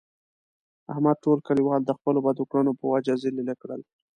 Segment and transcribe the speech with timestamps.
[0.91, 3.81] احمد ټول کلیوال د خپلو بدو کړنو په وجه ذلیله کړل.